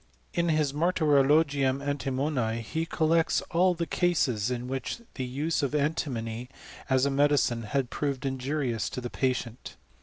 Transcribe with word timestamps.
In 0.33 0.49
his 0.49 0.73
Martyrologium 0.73 1.79
Antimonii 1.79 2.61
he 2.63 2.87
collects 2.87 3.41
all 3.51 3.75
the 3.75 3.85
cases 3.85 4.49
in 4.49 4.67
which 4.67 5.01
the 5.13 5.25
use 5.25 5.61
of 5.61 5.75
antimony, 5.75 6.49
at 6.89 7.05
a 7.05 7.11
medicine, 7.11 7.61
had 7.61 7.91
proved 7.91 8.25
injurious 8.25 8.89
to 8.89 8.99
the 8.99 9.11
patient. 9.11 9.75